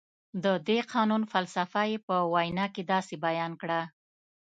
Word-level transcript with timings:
د 0.43 0.45
دې 0.67 0.79
قانون 0.93 1.23
فلسفه 1.33 1.81
یې 1.91 1.97
په 2.07 2.15
وینا 2.33 2.65
کې 2.73 2.83
داسې 2.93 3.15
بیان 3.25 3.51
کړه. 3.61 3.81